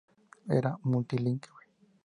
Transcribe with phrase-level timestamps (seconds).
[0.57, 1.63] Era multilingüe.